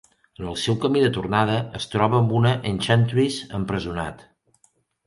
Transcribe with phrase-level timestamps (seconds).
[0.37, 4.27] En el seu camí de tornada, es troba amb una Enchantress empresonat.